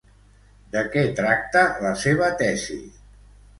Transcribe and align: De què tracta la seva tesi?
De 0.75 0.81
què 0.95 1.03
tracta 1.19 1.63
la 1.85 1.93
seva 2.07 2.33
tesi? 2.43 2.83